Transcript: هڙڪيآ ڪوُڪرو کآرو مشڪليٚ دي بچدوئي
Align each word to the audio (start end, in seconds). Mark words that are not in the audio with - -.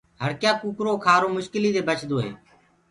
هڙڪيآ 0.23 0.51
ڪوُڪرو 0.61 0.93
کآرو 1.05 1.27
مشڪليٚ 1.37 1.73
دي 1.75 1.81
بچدوئي 1.87 2.29